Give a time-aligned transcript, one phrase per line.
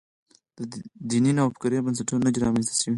[1.09, 2.89] دیني نوفکرۍ بنسټونه نه دي رامنځته شوي.